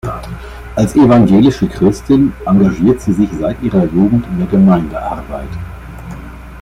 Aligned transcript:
Als 0.77 0.95
evangelische 0.95 1.67
Christin 1.67 2.33
engagiert 2.47 2.99
sie 3.01 3.13
sich 3.13 3.29
seit 3.39 3.61
ihrer 3.61 3.83
Jugend 3.85 4.25
in 4.31 4.39
der 4.39 4.47
Gemeindearbeit. 4.47 5.49